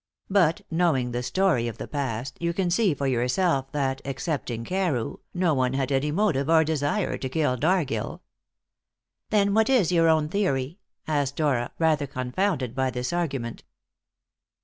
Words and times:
But, 0.31 0.61
knowing 0.71 1.11
the 1.11 1.21
story 1.21 1.67
of 1.67 1.77
the 1.77 1.87
past, 1.87 2.35
you 2.41 2.53
can 2.53 2.71
see 2.71 2.95
for 2.95 3.05
yourself 3.05 3.71
that, 3.71 4.01
excepting 4.03 4.63
Carew, 4.63 5.17
no 5.31 5.53
one 5.53 5.73
had 5.73 5.91
any 5.91 6.09
motive 6.11 6.49
or 6.49 6.63
desire 6.63 7.19
to 7.19 7.29
kill 7.29 7.55
Dargill." 7.55 8.21
"Then 9.29 9.53
what 9.53 9.69
is 9.69 9.91
your 9.91 10.09
own 10.09 10.27
theory?" 10.27 10.79
asked 11.07 11.35
Dora, 11.35 11.71
rather 11.77 12.07
confounded 12.07 12.73
by 12.73 12.89
this 12.89 13.13
argument. 13.13 13.63